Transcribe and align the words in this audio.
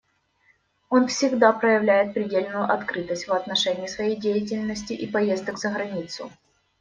Он 0.89 1.05
всегда 1.05 1.53
проявляет 1.53 2.15
предельную 2.15 2.63
открытость 2.63 3.27
в 3.27 3.33
отношении 3.33 3.85
своей 3.85 4.15
деятельности 4.15 4.93
и 4.93 5.05
поездок 5.05 5.59
за 5.59 5.69
границу. 5.71 6.31